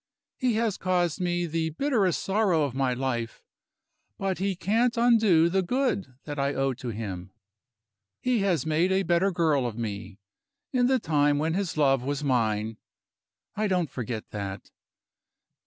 He 0.39 0.53
has 0.53 0.79
caused 0.79 1.21
me 1.21 1.45
the 1.45 1.69
bitterest 1.69 2.23
sorrow 2.23 2.63
of 2.63 2.73
my 2.73 2.95
life, 2.95 3.43
but 4.17 4.39
he 4.39 4.55
can't 4.55 4.97
undo 4.97 5.47
the 5.47 5.61
good 5.61 6.15
that 6.23 6.39
I 6.39 6.55
owe 6.55 6.73
to 6.73 6.87
him. 6.89 7.29
He 8.19 8.39
has 8.39 8.65
made 8.65 8.91
a 8.91 9.03
better 9.03 9.29
girl 9.31 9.67
of 9.67 9.77
me, 9.77 10.17
in 10.73 10.87
the 10.87 10.97
time 10.97 11.37
when 11.37 11.53
his 11.53 11.77
love 11.77 12.01
was 12.01 12.23
mine. 12.23 12.77
I 13.55 13.67
don't 13.67 13.91
forget 13.91 14.31
that. 14.31 14.71